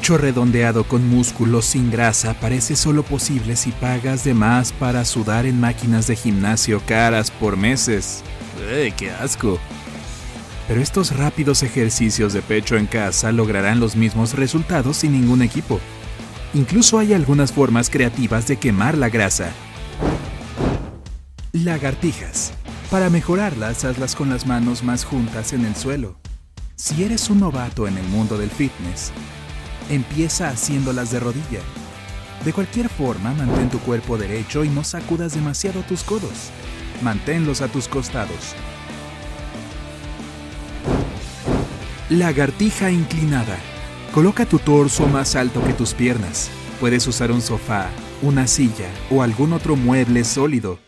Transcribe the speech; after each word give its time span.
pecho 0.00 0.16
redondeado 0.16 0.84
con 0.84 1.06
músculos 1.06 1.66
sin 1.66 1.90
grasa 1.90 2.32
parece 2.32 2.74
solo 2.74 3.02
posible 3.02 3.54
si 3.54 3.70
pagas 3.70 4.24
de 4.24 4.32
más 4.32 4.72
para 4.72 5.04
sudar 5.04 5.44
en 5.44 5.60
máquinas 5.60 6.06
de 6.06 6.16
gimnasio 6.16 6.80
caras 6.86 7.30
por 7.30 7.58
meses. 7.58 8.22
¡Ey, 8.72 8.92
qué 8.92 9.10
asco! 9.10 9.58
Pero 10.66 10.80
estos 10.80 11.14
rápidos 11.14 11.62
ejercicios 11.62 12.32
de 12.32 12.40
pecho 12.40 12.78
en 12.78 12.86
casa 12.86 13.30
lograrán 13.30 13.78
los 13.78 13.94
mismos 13.94 14.32
resultados 14.32 14.96
sin 14.96 15.12
ningún 15.12 15.42
equipo. 15.42 15.80
Incluso 16.54 16.98
hay 16.98 17.12
algunas 17.12 17.52
formas 17.52 17.90
creativas 17.90 18.46
de 18.46 18.56
quemar 18.56 18.96
la 18.96 19.10
grasa. 19.10 19.50
Lagartijas. 21.52 22.54
Para 22.90 23.10
mejorarlas, 23.10 23.84
hazlas 23.84 24.16
con 24.16 24.30
las 24.30 24.46
manos 24.46 24.82
más 24.82 25.04
juntas 25.04 25.52
en 25.52 25.66
el 25.66 25.76
suelo. 25.76 26.16
Si 26.74 27.04
eres 27.04 27.28
un 27.28 27.40
novato 27.40 27.86
en 27.86 27.98
el 27.98 28.04
mundo 28.04 28.38
del 28.38 28.48
fitness, 28.48 29.12
empieza 29.90 30.48
haciéndolas 30.48 31.10
de 31.10 31.20
rodilla. 31.20 31.60
De 32.44 32.54
cualquier 32.54 32.88
forma, 32.88 33.34
mantén 33.34 33.68
tu 33.68 33.78
cuerpo 33.80 34.16
derecho 34.16 34.64
y 34.64 34.70
no 34.70 34.82
sacudas 34.82 35.34
demasiado 35.34 35.82
tus 35.82 36.02
codos. 36.02 36.50
Manténlos 37.02 37.60
a 37.60 37.68
tus 37.68 37.86
costados. 37.86 38.54
Lagartija 42.08 42.90
inclinada. 42.90 43.58
Coloca 44.14 44.46
tu 44.46 44.58
torso 44.58 45.06
más 45.06 45.36
alto 45.36 45.62
que 45.62 45.74
tus 45.74 45.92
piernas. 45.92 46.50
Puedes 46.80 47.06
usar 47.06 47.30
un 47.30 47.42
sofá, 47.42 47.90
una 48.22 48.46
silla 48.46 48.88
o 49.10 49.22
algún 49.22 49.52
otro 49.52 49.76
mueble 49.76 50.24
sólido. 50.24 50.78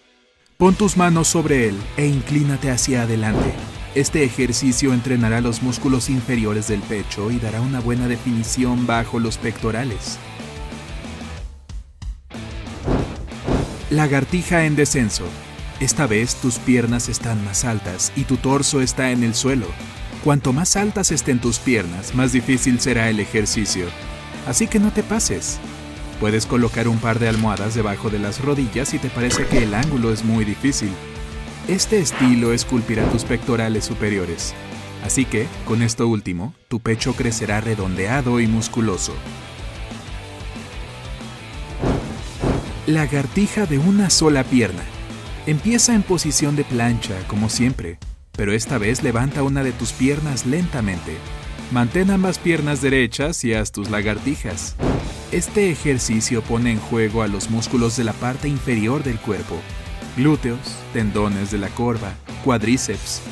Pon 0.56 0.74
tus 0.74 0.96
manos 0.96 1.28
sobre 1.28 1.68
él 1.68 1.76
e 1.96 2.06
inclínate 2.06 2.70
hacia 2.70 3.02
adelante. 3.02 3.52
Este 3.94 4.24
ejercicio 4.24 4.94
entrenará 4.94 5.42
los 5.42 5.62
músculos 5.62 6.08
inferiores 6.08 6.66
del 6.68 6.80
pecho 6.80 7.30
y 7.30 7.38
dará 7.38 7.60
una 7.60 7.78
buena 7.78 8.08
definición 8.08 8.86
bajo 8.86 9.18
los 9.18 9.36
pectorales. 9.36 10.18
Lagartija 13.90 14.64
en 14.64 14.76
descenso. 14.76 15.24
Esta 15.78 16.06
vez 16.06 16.36
tus 16.36 16.56
piernas 16.56 17.10
están 17.10 17.44
más 17.44 17.66
altas 17.66 18.12
y 18.16 18.24
tu 18.24 18.38
torso 18.38 18.80
está 18.80 19.10
en 19.10 19.22
el 19.22 19.34
suelo. 19.34 19.66
Cuanto 20.24 20.54
más 20.54 20.76
altas 20.76 21.12
estén 21.12 21.38
tus 21.38 21.58
piernas, 21.58 22.14
más 22.14 22.32
difícil 22.32 22.80
será 22.80 23.10
el 23.10 23.20
ejercicio. 23.20 23.84
Así 24.46 24.68
que 24.68 24.78
no 24.78 24.90
te 24.90 25.02
pases. 25.02 25.58
Puedes 26.18 26.46
colocar 26.46 26.88
un 26.88 26.96
par 26.96 27.18
de 27.18 27.28
almohadas 27.28 27.74
debajo 27.74 28.08
de 28.08 28.20
las 28.20 28.40
rodillas 28.40 28.88
si 28.88 28.98
te 28.98 29.10
parece 29.10 29.44
que 29.44 29.64
el 29.64 29.74
ángulo 29.74 30.14
es 30.14 30.24
muy 30.24 30.46
difícil. 30.46 30.92
Este 31.68 32.00
estilo 32.00 32.52
esculpirá 32.52 33.08
tus 33.10 33.22
pectorales 33.22 33.84
superiores. 33.84 34.52
Así 35.04 35.24
que, 35.24 35.46
con 35.64 35.82
esto 35.82 36.08
último, 36.08 36.54
tu 36.66 36.80
pecho 36.80 37.14
crecerá 37.14 37.60
redondeado 37.60 38.40
y 38.40 38.48
musculoso. 38.48 39.14
Lagartija 42.88 43.66
de 43.66 43.78
una 43.78 44.10
sola 44.10 44.42
pierna. 44.42 44.82
Empieza 45.46 45.94
en 45.94 46.02
posición 46.02 46.56
de 46.56 46.64
plancha, 46.64 47.16
como 47.28 47.48
siempre, 47.48 47.98
pero 48.32 48.52
esta 48.52 48.78
vez 48.78 49.04
levanta 49.04 49.44
una 49.44 49.62
de 49.62 49.70
tus 49.70 49.92
piernas 49.92 50.46
lentamente. 50.46 51.16
Mantén 51.70 52.10
ambas 52.10 52.40
piernas 52.40 52.82
derechas 52.82 53.44
y 53.44 53.54
haz 53.54 53.70
tus 53.70 53.88
lagartijas. 53.88 54.74
Este 55.30 55.70
ejercicio 55.70 56.42
pone 56.42 56.72
en 56.72 56.80
juego 56.80 57.22
a 57.22 57.28
los 57.28 57.50
músculos 57.50 57.96
de 57.96 58.02
la 58.02 58.12
parte 58.14 58.48
inferior 58.48 59.04
del 59.04 59.18
cuerpo, 59.18 59.60
glúteos, 60.16 60.76
tendones 60.92 61.50
de 61.50 61.58
la 61.58 61.68
corva, 61.68 62.14
cuádriceps, 62.44 63.22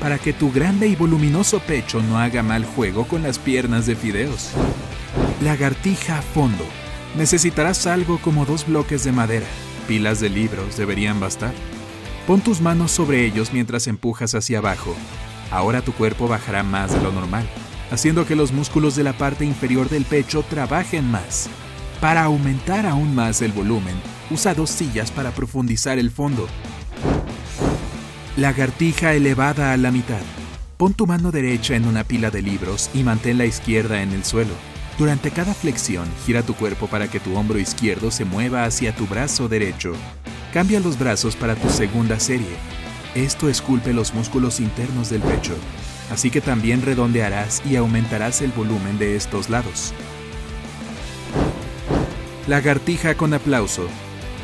para 0.00 0.18
que 0.18 0.32
tu 0.32 0.52
grande 0.52 0.88
y 0.88 0.96
voluminoso 0.96 1.60
pecho 1.60 2.02
no 2.02 2.18
haga 2.18 2.42
mal 2.42 2.64
juego 2.64 3.06
con 3.06 3.22
las 3.22 3.38
piernas 3.38 3.86
de 3.86 3.96
fideos. 3.96 4.50
Lagartija 5.42 6.18
a 6.18 6.22
fondo. 6.22 6.64
Necesitarás 7.16 7.86
algo 7.86 8.18
como 8.18 8.44
dos 8.44 8.66
bloques 8.66 9.04
de 9.04 9.12
madera. 9.12 9.46
Pilas 9.88 10.20
de 10.20 10.28
libros 10.28 10.76
deberían 10.76 11.20
bastar. 11.20 11.54
Pon 12.26 12.40
tus 12.40 12.60
manos 12.60 12.90
sobre 12.90 13.24
ellos 13.24 13.52
mientras 13.52 13.86
empujas 13.86 14.34
hacia 14.34 14.58
abajo. 14.58 14.94
Ahora 15.50 15.80
tu 15.80 15.92
cuerpo 15.92 16.28
bajará 16.28 16.62
más 16.62 16.92
de 16.92 17.00
lo 17.00 17.12
normal, 17.12 17.48
haciendo 17.90 18.26
que 18.26 18.36
los 18.36 18.52
músculos 18.52 18.96
de 18.96 19.04
la 19.04 19.12
parte 19.12 19.44
inferior 19.44 19.88
del 19.88 20.04
pecho 20.04 20.42
trabajen 20.42 21.10
más. 21.10 21.48
Para 22.00 22.24
aumentar 22.24 22.84
aún 22.84 23.14
más 23.14 23.40
el 23.42 23.52
volumen, 23.52 23.94
usa 24.30 24.54
dos 24.54 24.70
sillas 24.70 25.10
para 25.10 25.30
profundizar 25.30 25.98
el 25.98 26.10
fondo. 26.10 26.46
Lagartija 28.36 29.14
elevada 29.14 29.72
a 29.72 29.76
la 29.76 29.90
mitad. 29.90 30.20
Pon 30.76 30.92
tu 30.92 31.06
mano 31.06 31.32
derecha 31.32 31.74
en 31.74 31.86
una 31.86 32.04
pila 32.04 32.30
de 32.30 32.42
libros 32.42 32.90
y 32.92 33.02
mantén 33.02 33.38
la 33.38 33.46
izquierda 33.46 34.02
en 34.02 34.12
el 34.12 34.24
suelo. 34.24 34.52
Durante 34.98 35.30
cada 35.30 35.54
flexión, 35.54 36.06
gira 36.24 36.42
tu 36.42 36.54
cuerpo 36.54 36.86
para 36.86 37.08
que 37.08 37.20
tu 37.20 37.36
hombro 37.36 37.58
izquierdo 37.58 38.10
se 38.10 38.24
mueva 38.24 38.64
hacia 38.64 38.94
tu 38.94 39.06
brazo 39.06 39.48
derecho. 39.48 39.92
Cambia 40.52 40.80
los 40.80 40.98
brazos 40.98 41.36
para 41.36 41.54
tu 41.54 41.68
segunda 41.70 42.18
serie. 42.20 42.56
Esto 43.14 43.48
esculpe 43.48 43.94
los 43.94 44.12
músculos 44.12 44.60
internos 44.60 45.08
del 45.08 45.22
pecho, 45.22 45.54
así 46.10 46.30
que 46.30 46.40
también 46.42 46.82
redondearás 46.82 47.62
y 47.64 47.76
aumentarás 47.76 48.42
el 48.42 48.52
volumen 48.52 48.98
de 48.98 49.16
estos 49.16 49.48
lados. 49.48 49.94
Lagartija 52.46 53.16
con 53.16 53.34
aplauso. 53.34 53.88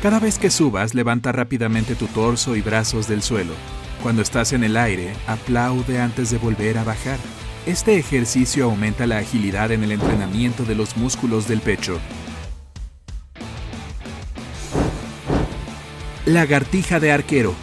Cada 0.03 0.19
vez 0.19 0.37
que 0.37 0.51
subas, 0.51 0.93
levanta 0.95 1.31
rápidamente 1.31 1.95
tu 1.95 2.07
torso 2.07 2.57
y 2.57 2.61
brazos 2.61 3.07
del 3.07 3.21
suelo. 3.21 3.53
Cuando 4.01 4.21
estás 4.21 4.51
en 4.51 4.65
el 4.65 4.75
aire, 4.75 5.13
aplaude 5.27 6.01
antes 6.01 6.29
de 6.29 6.37
volver 6.37 6.77
a 6.77 6.83
bajar. 6.83 7.17
Este 7.65 7.97
ejercicio 7.97 8.65
aumenta 8.65 9.07
la 9.07 9.19
agilidad 9.19 9.71
en 9.71 9.81
el 9.81 9.93
entrenamiento 9.93 10.65
de 10.65 10.75
los 10.75 10.97
músculos 10.97 11.47
del 11.47 11.61
pecho. 11.61 12.01
Lagartija 16.25 16.99
de 16.99 17.13
arquero. 17.13 17.55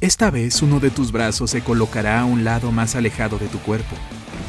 Esta 0.00 0.30
vez 0.30 0.62
uno 0.62 0.78
de 0.78 0.90
tus 0.90 1.10
brazos 1.10 1.50
se 1.50 1.64
colocará 1.64 2.20
a 2.20 2.26
un 2.26 2.44
lado 2.44 2.70
más 2.70 2.94
alejado 2.94 3.38
de 3.38 3.48
tu 3.48 3.58
cuerpo. 3.58 3.96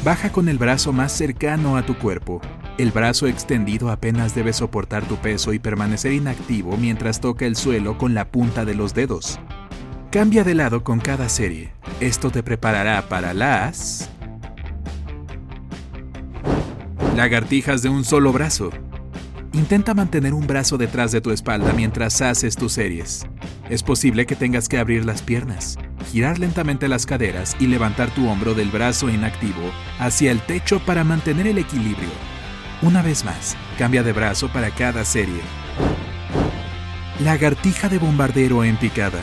Baja 0.04 0.30
con 0.30 0.48
el 0.48 0.56
brazo 0.56 0.92
más 0.92 1.10
cercano 1.10 1.76
a 1.76 1.84
tu 1.84 1.98
cuerpo. 1.98 2.40
El 2.80 2.92
brazo 2.92 3.26
extendido 3.26 3.90
apenas 3.90 4.34
debe 4.34 4.54
soportar 4.54 5.06
tu 5.06 5.16
peso 5.16 5.52
y 5.52 5.58
permanecer 5.58 6.14
inactivo 6.14 6.78
mientras 6.78 7.20
toca 7.20 7.44
el 7.44 7.54
suelo 7.54 7.98
con 7.98 8.14
la 8.14 8.30
punta 8.30 8.64
de 8.64 8.74
los 8.74 8.94
dedos. 8.94 9.38
Cambia 10.10 10.44
de 10.44 10.54
lado 10.54 10.82
con 10.82 10.98
cada 10.98 11.28
serie. 11.28 11.74
Esto 12.00 12.30
te 12.30 12.42
preparará 12.42 13.06
para 13.06 13.34
las... 13.34 14.08
Lagartijas 17.14 17.82
de 17.82 17.90
un 17.90 18.02
solo 18.02 18.32
brazo. 18.32 18.70
Intenta 19.52 19.92
mantener 19.92 20.32
un 20.32 20.46
brazo 20.46 20.78
detrás 20.78 21.12
de 21.12 21.20
tu 21.20 21.32
espalda 21.32 21.74
mientras 21.74 22.22
haces 22.22 22.56
tus 22.56 22.72
series. 22.72 23.26
Es 23.68 23.82
posible 23.82 24.24
que 24.24 24.36
tengas 24.36 24.70
que 24.70 24.78
abrir 24.78 25.04
las 25.04 25.20
piernas, 25.20 25.76
girar 26.10 26.38
lentamente 26.38 26.88
las 26.88 27.04
caderas 27.04 27.58
y 27.60 27.66
levantar 27.66 28.08
tu 28.14 28.26
hombro 28.26 28.54
del 28.54 28.70
brazo 28.70 29.10
inactivo 29.10 29.70
hacia 29.98 30.32
el 30.32 30.40
techo 30.40 30.80
para 30.86 31.04
mantener 31.04 31.46
el 31.46 31.58
equilibrio. 31.58 32.29
Una 32.82 33.02
vez 33.02 33.26
más, 33.26 33.58
cambia 33.76 34.02
de 34.02 34.14
brazo 34.14 34.50
para 34.50 34.70
cada 34.70 35.04
serie. 35.04 35.42
Lagartija 37.22 37.90
de 37.90 37.98
bombardero 37.98 38.64
en 38.64 38.78
picada. 38.78 39.20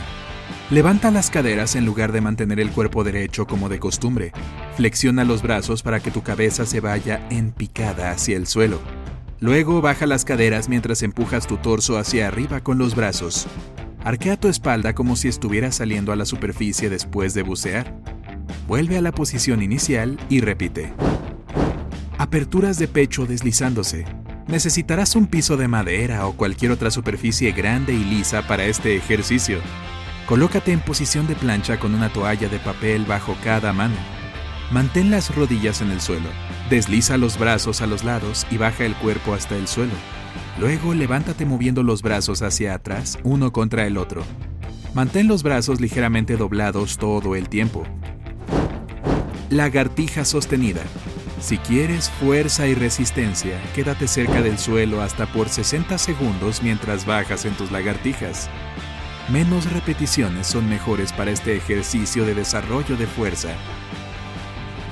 Levanta 0.70 1.10
las 1.10 1.28
caderas 1.28 1.74
en 1.74 1.84
lugar 1.84 2.12
de 2.12 2.20
mantener 2.20 2.60
el 2.60 2.70
cuerpo 2.70 3.02
derecho 3.02 3.48
como 3.48 3.68
de 3.68 3.80
costumbre. 3.80 4.30
Flexiona 4.76 5.24
los 5.24 5.42
brazos 5.42 5.82
para 5.82 5.98
que 5.98 6.12
tu 6.12 6.22
cabeza 6.22 6.66
se 6.66 6.78
vaya 6.78 7.26
en 7.30 7.50
picada 7.50 8.12
hacia 8.12 8.36
el 8.36 8.46
suelo. 8.46 8.80
Luego 9.40 9.80
baja 9.80 10.06
las 10.06 10.24
caderas 10.24 10.68
mientras 10.68 11.02
empujas 11.02 11.48
tu 11.48 11.56
torso 11.56 11.98
hacia 11.98 12.28
arriba 12.28 12.60
con 12.60 12.78
los 12.78 12.94
brazos. 12.94 13.48
Arquea 14.04 14.38
tu 14.38 14.46
espalda 14.46 14.94
como 14.94 15.16
si 15.16 15.26
estuvieras 15.26 15.74
saliendo 15.74 16.12
a 16.12 16.16
la 16.16 16.26
superficie 16.26 16.90
después 16.90 17.34
de 17.34 17.42
bucear. 17.42 17.92
Vuelve 18.68 18.98
a 18.98 19.02
la 19.02 19.10
posición 19.10 19.62
inicial 19.62 20.16
y 20.28 20.42
repite. 20.42 20.92
Aperturas 22.28 22.78
de 22.78 22.88
pecho 22.88 23.24
deslizándose. 23.24 24.04
Necesitarás 24.48 25.16
un 25.16 25.28
piso 25.28 25.56
de 25.56 25.66
madera 25.66 26.26
o 26.26 26.34
cualquier 26.34 26.72
otra 26.72 26.90
superficie 26.90 27.52
grande 27.52 27.94
y 27.94 28.04
lisa 28.04 28.46
para 28.46 28.66
este 28.66 28.94
ejercicio. 28.94 29.60
Colócate 30.26 30.72
en 30.72 30.80
posición 30.80 31.26
de 31.26 31.34
plancha 31.34 31.78
con 31.78 31.94
una 31.94 32.12
toalla 32.12 32.50
de 32.50 32.58
papel 32.58 33.06
bajo 33.06 33.34
cada 33.42 33.72
mano. 33.72 33.94
Mantén 34.70 35.10
las 35.10 35.34
rodillas 35.34 35.80
en 35.80 35.90
el 35.90 36.02
suelo. 36.02 36.28
Desliza 36.68 37.16
los 37.16 37.38
brazos 37.38 37.80
a 37.80 37.86
los 37.86 38.04
lados 38.04 38.46
y 38.50 38.58
baja 38.58 38.84
el 38.84 38.94
cuerpo 38.96 39.32
hasta 39.32 39.56
el 39.56 39.66
suelo. 39.66 39.94
Luego 40.60 40.92
levántate 40.92 41.46
moviendo 41.46 41.82
los 41.82 42.02
brazos 42.02 42.42
hacia 42.42 42.74
atrás, 42.74 43.18
uno 43.22 43.54
contra 43.54 43.86
el 43.86 43.96
otro. 43.96 44.22
Mantén 44.92 45.28
los 45.28 45.42
brazos 45.42 45.80
ligeramente 45.80 46.36
doblados 46.36 46.98
todo 46.98 47.36
el 47.36 47.48
tiempo. 47.48 47.84
Lagartija 49.48 50.26
sostenida. 50.26 50.82
Si 51.40 51.58
quieres 51.58 52.10
fuerza 52.10 52.66
y 52.66 52.74
resistencia, 52.74 53.60
quédate 53.74 54.08
cerca 54.08 54.42
del 54.42 54.58
suelo 54.58 55.00
hasta 55.00 55.26
por 55.26 55.48
60 55.48 55.96
segundos 55.98 56.62
mientras 56.62 57.06
bajas 57.06 57.44
en 57.44 57.54
tus 57.54 57.70
lagartijas. 57.70 58.50
Menos 59.30 59.70
repeticiones 59.72 60.46
son 60.46 60.68
mejores 60.68 61.12
para 61.12 61.30
este 61.30 61.56
ejercicio 61.56 62.24
de 62.24 62.34
desarrollo 62.34 62.96
de 62.96 63.06
fuerza 63.06 63.54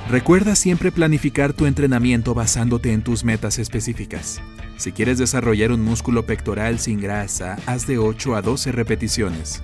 Recuerda 0.09 0.55
siempre 0.55 0.89
planificar 0.89 1.51
tu 1.51 1.65
entrenamiento 1.65 2.33
basándote 2.33 2.93
en 2.93 3.01
tus 3.01 3.25
metas 3.25 3.59
específicas. 3.59 4.41
Si 4.77 4.93
quieres 4.93 5.17
desarrollar 5.17 5.73
un 5.73 5.81
músculo 5.81 6.25
pectoral 6.25 6.79
sin 6.79 7.01
grasa, 7.01 7.57
haz 7.65 7.87
de 7.87 7.97
8 7.97 8.37
a 8.37 8.41
12 8.41 8.71
repeticiones. 8.71 9.61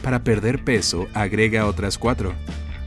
Para 0.00 0.22
perder 0.22 0.62
peso, 0.62 1.08
agrega 1.14 1.66
otras 1.66 1.98
4. 1.98 2.32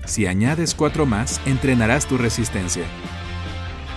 Si 0.06 0.26
añades 0.26 0.74
4 0.74 1.06
más, 1.06 1.42
entrenarás 1.46 2.08
tu 2.08 2.18
resistencia. 2.18 2.86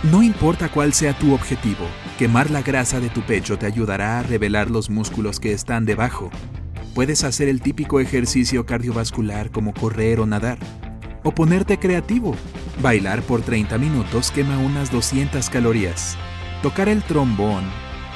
No 0.04 0.22
importa 0.22 0.68
cuál 0.68 0.92
sea 0.92 1.12
tu 1.12 1.34
objetivo, 1.34 1.84
quemar 2.18 2.52
la 2.52 2.62
grasa 2.62 3.00
de 3.00 3.08
tu 3.08 3.22
pecho 3.22 3.58
te 3.58 3.66
ayudará 3.66 4.20
a 4.20 4.22
revelar 4.22 4.70
los 4.70 4.90
músculos 4.90 5.40
que 5.40 5.52
están 5.52 5.84
debajo. 5.86 6.30
Puedes 6.94 7.24
hacer 7.24 7.48
el 7.48 7.60
típico 7.60 7.98
ejercicio 7.98 8.64
cardiovascular 8.64 9.50
como 9.50 9.74
correr 9.74 10.20
o 10.20 10.26
nadar. 10.26 10.58
O 11.24 11.32
ponerte 11.32 11.80
creativo. 11.80 12.36
Bailar 12.80 13.22
por 13.22 13.42
30 13.42 13.76
minutos 13.78 14.30
quema 14.30 14.56
unas 14.58 14.92
200 14.92 15.50
calorías. 15.50 16.16
Tocar 16.62 16.88
el 16.88 17.02
trombón, 17.02 17.64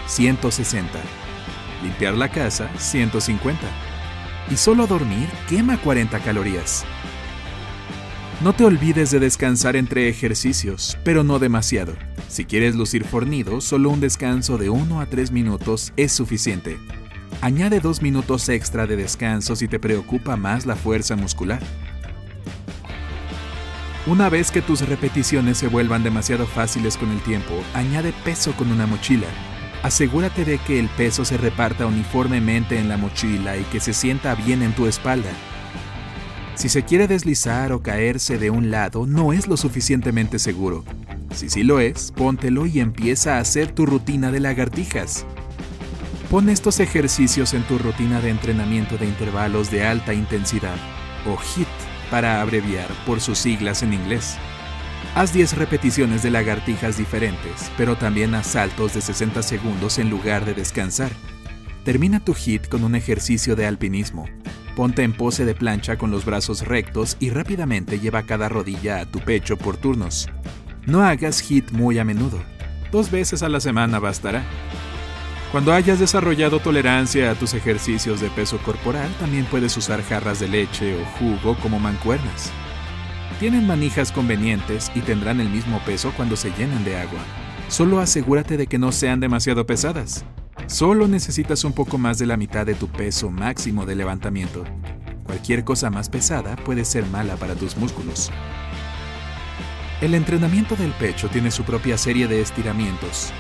160. 0.07 0.89
Limpiar 1.83 2.15
la 2.15 2.29
casa, 2.29 2.71
150. 2.79 3.61
Y 4.53 4.57
solo 4.57 4.87
dormir 4.87 5.29
quema 5.49 5.79
40 5.79 6.21
calorías. 6.21 6.85
No 8.43 8.53
te 8.53 8.65
olvides 8.65 9.13
de 9.13 9.21
descansar 9.21 9.77
entre 9.77 10.09
ejercicios, 10.09 10.99
pero 11.05 11.23
no 11.23 11.39
demasiado. 11.39 11.95
Si 12.27 12.45
quieres 12.45 12.75
lucir 12.75 13.05
fornido, 13.05 13.61
solo 13.61 13.89
un 13.91 14.01
descanso 14.01 14.59
de 14.59 14.69
1 14.69 15.01
a 15.01 15.07
3 15.07 15.31
minutos 15.31 15.93
es 15.97 16.11
suficiente. 16.11 16.77
Añade 17.41 17.79
2 17.79 18.03
minutos 18.03 18.49
extra 18.49 18.89
de 18.89 18.97
descanso 18.97 19.55
si 19.55 19.69
te 19.69 19.79
preocupa 19.79 20.35
más 20.37 20.67
la 20.67 20.75
fuerza 20.75 21.15
muscular. 21.15 21.63
Una 24.09 24.29
vez 24.29 24.51
que 24.51 24.61
tus 24.61 24.89
repeticiones 24.89 25.59
se 25.59 25.69
vuelvan 25.69 26.03
demasiado 26.03 26.45
fáciles 26.45 26.97
con 26.97 27.13
el 27.13 27.21
tiempo, 27.21 27.55
añade 27.75 28.13
peso 28.25 28.55
con 28.57 28.73
una 28.73 28.89
mochila. 28.89 29.29
Asegúrate 29.85 30.45
de 30.45 30.59
que 30.59 30.81
el 30.81 30.89
peso 30.89 31.25
se 31.25 31.37
reparta 31.37 31.87
uniformemente 31.87 32.77
en 32.81 32.89
la 32.89 32.97
mochila 32.97 33.57
y 33.57 33.63
que 33.65 33.79
se 33.79 33.95
sienta 33.95 34.35
bien 34.35 34.63
en 34.63 34.75
tu 34.75 34.89
espalda. 34.89 35.31
Si 36.55 36.69
se 36.69 36.85
quiere 36.85 37.09
deslizar 37.09 37.73
o 37.73 37.83
caerse 37.83 38.39
de 38.39 38.51
un 38.51 38.71
lado, 38.71 39.07
no 39.07 39.33
es 39.33 39.49
lo 39.49 39.57
suficientemente 39.57 40.39
seguro. 40.39 40.85
Si 41.35 41.49
sí 41.49 41.63
lo 41.63 41.81
es, 41.81 42.13
póntelo 42.13 42.67
y 42.67 42.81
empieza 42.81 43.37
a 43.37 43.41
hacer 43.41 43.73
tu 43.73 43.87
rutina 43.87 44.31
de 44.31 44.41
lagartijas. 44.41 45.25
Pon 46.31 46.49
estos 46.49 46.79
ejercicios 46.81 47.55
en 47.55 47.63
tu 47.65 47.79
rutina 47.79 48.21
de 48.21 48.31
entrenamiento 48.31 48.97
de 48.99 49.07
intervalos 49.07 49.71
de 49.71 49.85
alta 49.85 50.15
intensidad, 50.15 50.77
o 51.27 51.37
HIT 51.37 51.69
para 52.11 52.43
abreviar 52.43 52.89
por 53.07 53.21
sus 53.21 53.39
siglas 53.39 53.83
en 53.83 53.95
inglés. 53.95 54.37
Haz 55.15 55.33
10 55.33 55.57
repeticiones 55.57 56.23
de 56.23 56.31
lagartijas 56.31 56.97
diferentes, 56.97 57.71
pero 57.77 57.97
también 57.97 58.35
haz 58.35 58.49
saltos 58.49 58.95
de 58.95 59.01
60 59.01 59.43
segundos 59.43 59.99
en 59.99 60.11
lugar 60.11 60.45
de 60.45 60.55
descansar. 60.55 61.11
Termina 61.85 62.21
tu 62.21 62.35
HIT 62.35 62.69
con 62.69 62.85
un 62.85 62.95
ejercicio 62.95 63.57
de 63.57 63.67
alpinismo, 63.67 64.27
Ponte 64.77 65.03
en 65.03 65.13
pose 65.13 65.45
de 65.45 65.55
plancha 65.55 65.99
con 65.99 66.11
los 66.11 66.25
brazos 66.25 66.67
rectos 66.67 67.17
y 67.21 67.31
rápidamente 67.31 68.01
lleva 68.01 68.23
cada 68.23 68.49
rodilla 68.49 69.01
a 69.01 69.07
tu 69.07 69.19
pecho 69.21 69.59
por 69.59 69.77
turnos. 69.77 70.29
No 70.87 71.03
hagas 71.03 71.41
hit 71.41 71.71
muy 71.73 71.99
a 71.99 72.05
menudo. 72.05 72.43
Dos 72.91 73.11
veces 73.11 73.43
a 73.43 73.49
la 73.49 73.61
semana 73.61 73.99
bastará. 73.99 74.43
Cuando 75.53 75.75
hayas 75.75 76.01
desarrollado 76.01 76.61
tolerancia 76.61 77.31
a 77.31 77.35
tus 77.35 77.53
ejercicios 77.53 78.23
de 78.23 78.31
peso 78.31 78.57
corporal, 78.59 79.11
también 79.21 79.45
puedes 79.45 79.77
usar 79.77 80.03
jarras 80.03 80.41
de 80.41 80.49
leche 80.49 80.99
o 80.99 81.05
jugo 81.19 81.55
como 81.61 81.79
mancuernas. 81.79 82.51
Tienen 83.39 83.67
manijas 83.67 84.11
convenientes 84.11 84.91
y 84.95 85.01
tendrán 85.01 85.41
el 85.41 85.51
mismo 85.51 85.81
peso 85.85 86.13
cuando 86.17 86.37
se 86.37 86.51
llenen 86.53 86.85
de 86.85 86.97
agua. 86.97 87.21
Solo 87.69 88.01
asegúrate 88.01 88.57
de 88.57 88.67
que 88.67 88.79
no 88.79 88.93
sean 88.93 89.21
demasiado 89.21 89.67
pesadas. 89.67 90.25
Solo 90.67 91.09
necesitas 91.09 91.65
un 91.65 91.73
poco 91.73 91.99
más 91.99 92.19
de 92.19 92.27
la 92.27 92.37
mitad 92.37 92.65
de 92.65 92.75
tu 92.75 92.89
peso 92.89 93.31
máximo 93.31 93.85
de 93.85 93.95
levantamiento. 93.95 94.65
Cualquier 95.25 95.65
cosa 95.65 95.91
más 95.91 96.09
pesada 96.09 96.57
puede 96.57 96.85
ser 96.85 97.07
mala 97.07 97.37
para 97.37 97.55
tus 97.55 97.77
músculos. 97.77 98.31
El 100.01 100.15
entrenamiento 100.15 100.75
del 100.75 100.93
pecho 100.93 101.29
tiene 101.29 101.51
su 101.51 101.65
propia 101.65 101.97
serie 101.97 102.27
de 102.27 102.41
estiramientos. 102.41 103.33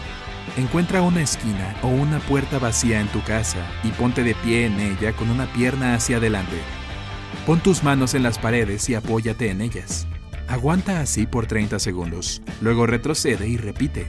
Encuentra 0.57 1.03
una 1.03 1.23
esquina 1.23 1.77
o 1.83 1.89
una 1.89 2.19
puerta 2.21 2.59
vacía 2.59 3.01
en 3.01 3.09
tu 3.09 3.23
casa 3.23 3.59
y 3.83 3.89
ponte 3.89 4.23
de 4.23 4.35
pie 4.35 4.67
en 4.67 4.79
ella 4.79 5.13
con 5.13 5.31
una 5.31 5.51
pierna 5.53 5.95
hacia 5.95 6.19
adelante. 6.19 6.59
Pon 7.47 7.61
tus 7.61 7.83
manos 7.83 8.15
en 8.15 8.23
las 8.23 8.39
paredes 8.39 8.89
y 8.91 8.95
apóyate 8.95 9.51
en 9.51 9.61
ellas. 9.61 10.07
Aguanta 10.49 11.01
así 11.01 11.27
por 11.27 11.47
30 11.47 11.79
segundos, 11.79 12.43
luego 12.61 12.87
retrocede 12.87 13.49
y 13.49 13.57
repite. 13.57 14.07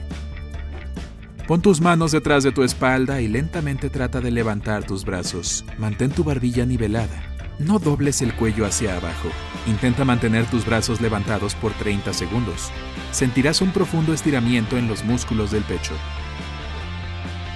Pon 1.46 1.60
tus 1.60 1.82
manos 1.82 2.12
detrás 2.12 2.42
de 2.42 2.52
tu 2.52 2.62
espalda 2.62 3.20
y 3.20 3.28
lentamente 3.28 3.90
trata 3.90 4.22
de 4.22 4.30
levantar 4.30 4.84
tus 4.86 5.04
brazos. 5.04 5.62
Mantén 5.76 6.10
tu 6.10 6.24
barbilla 6.24 6.64
nivelada. 6.64 7.22
No 7.58 7.78
dobles 7.78 8.22
el 8.22 8.34
cuello 8.34 8.64
hacia 8.64 8.96
abajo. 8.96 9.28
Intenta 9.66 10.06
mantener 10.06 10.46
tus 10.46 10.64
brazos 10.64 11.02
levantados 11.02 11.54
por 11.54 11.72
30 11.72 12.14
segundos. 12.14 12.70
Sentirás 13.12 13.60
un 13.60 13.72
profundo 13.72 14.14
estiramiento 14.14 14.78
en 14.78 14.88
los 14.88 15.04
músculos 15.04 15.50
del 15.50 15.64
pecho. 15.64 15.92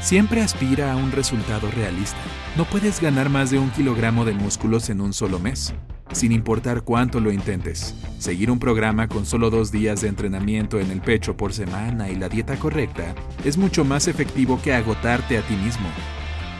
Siempre 0.02 0.42
aspira 0.42 0.92
a 0.92 0.96
un 0.96 1.10
resultado 1.10 1.70
realista. 1.70 2.20
No 2.58 2.66
puedes 2.66 3.00
ganar 3.00 3.30
más 3.30 3.50
de 3.50 3.58
un 3.58 3.70
kilogramo 3.70 4.26
de 4.26 4.34
músculos 4.34 4.90
en 4.90 5.00
un 5.00 5.14
solo 5.14 5.38
mes 5.38 5.72
sin 6.12 6.32
importar 6.32 6.82
cuánto 6.82 7.20
lo 7.20 7.32
intentes. 7.32 7.94
Seguir 8.18 8.50
un 8.50 8.58
programa 8.58 9.08
con 9.08 9.26
solo 9.26 9.50
dos 9.50 9.70
días 9.70 10.00
de 10.00 10.08
entrenamiento 10.08 10.80
en 10.80 10.90
el 10.90 11.00
pecho 11.00 11.36
por 11.36 11.52
semana 11.52 12.08
y 12.08 12.16
la 12.16 12.28
dieta 12.28 12.56
correcta 12.56 13.14
es 13.44 13.56
mucho 13.56 13.84
más 13.84 14.08
efectivo 14.08 14.60
que 14.62 14.74
agotarte 14.74 15.38
a 15.38 15.42
ti 15.42 15.54
mismo. 15.54 15.88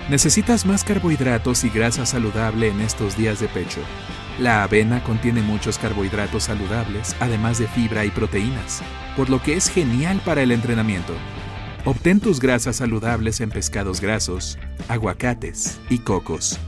Necesitas 0.08 0.64
más 0.64 0.84
carbohidratos 0.84 1.64
y 1.64 1.68
grasa 1.68 2.06
saludable 2.06 2.68
en 2.68 2.80
estos 2.80 3.16
días 3.16 3.40
de 3.40 3.48
pecho. 3.48 3.80
La 4.38 4.62
avena 4.62 5.02
contiene 5.02 5.42
muchos 5.42 5.78
carbohidratos 5.78 6.44
saludables, 6.44 7.16
además 7.20 7.58
de 7.58 7.66
fibra 7.66 8.04
y 8.04 8.10
proteínas, 8.10 8.82
por 9.16 9.28
lo 9.28 9.42
que 9.42 9.54
es 9.54 9.68
genial 9.68 10.22
para 10.24 10.42
el 10.42 10.52
entrenamiento. 10.52 11.12
Obtén 11.84 12.20
tus 12.20 12.38
grasas 12.38 12.76
saludables 12.76 13.40
en 13.40 13.50
pescados 13.50 14.00
grasos, 14.00 14.58
aguacates 14.88 15.80
y 15.90 15.98
cocos. 15.98 16.58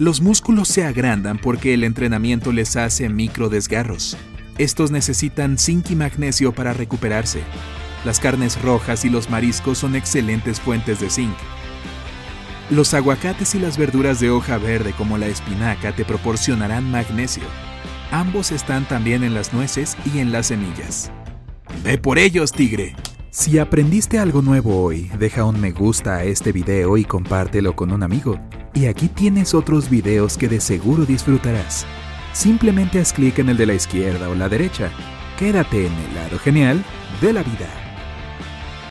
Los 0.00 0.22
músculos 0.22 0.68
se 0.68 0.82
agrandan 0.82 1.36
porque 1.36 1.74
el 1.74 1.84
entrenamiento 1.84 2.52
les 2.52 2.74
hace 2.76 3.10
microdesgarros. 3.10 4.16
Estos 4.56 4.90
necesitan 4.90 5.58
zinc 5.58 5.90
y 5.90 5.94
magnesio 5.94 6.54
para 6.54 6.72
recuperarse. 6.72 7.42
Las 8.06 8.18
carnes 8.18 8.62
rojas 8.62 9.04
y 9.04 9.10
los 9.10 9.28
mariscos 9.28 9.76
son 9.76 9.94
excelentes 9.94 10.58
fuentes 10.58 11.00
de 11.00 11.10
zinc. 11.10 11.36
Los 12.70 12.94
aguacates 12.94 13.54
y 13.54 13.58
las 13.58 13.76
verduras 13.76 14.20
de 14.20 14.30
hoja 14.30 14.56
verde 14.56 14.94
como 14.96 15.18
la 15.18 15.26
espinaca 15.26 15.94
te 15.94 16.06
proporcionarán 16.06 16.90
magnesio. 16.90 17.44
Ambos 18.10 18.52
están 18.52 18.88
también 18.88 19.22
en 19.22 19.34
las 19.34 19.52
nueces 19.52 19.98
y 20.14 20.20
en 20.20 20.32
las 20.32 20.46
semillas. 20.46 21.12
¡Ve 21.84 21.98
por 21.98 22.18
ellos, 22.18 22.52
tigre! 22.52 22.96
Si 23.28 23.58
aprendiste 23.58 24.18
algo 24.18 24.40
nuevo 24.40 24.82
hoy, 24.82 25.10
deja 25.18 25.44
un 25.44 25.60
me 25.60 25.72
gusta 25.72 26.16
a 26.16 26.24
este 26.24 26.52
video 26.52 26.96
y 26.96 27.04
compártelo 27.04 27.76
con 27.76 27.92
un 27.92 28.02
amigo. 28.02 28.40
Y 28.74 28.86
aquí 28.86 29.08
tienes 29.08 29.54
otros 29.54 29.90
videos 29.90 30.38
que 30.38 30.48
de 30.48 30.60
seguro 30.60 31.04
disfrutarás. 31.04 31.86
Simplemente 32.32 33.00
haz 33.00 33.12
clic 33.12 33.38
en 33.38 33.48
el 33.48 33.56
de 33.56 33.66
la 33.66 33.74
izquierda 33.74 34.28
o 34.28 34.34
la 34.34 34.48
derecha. 34.48 34.90
Quédate 35.38 35.86
en 35.86 35.92
el 35.92 36.14
lado 36.14 36.38
genial 36.38 36.84
de 37.20 37.32
la 37.32 37.42
vida. 37.42 37.89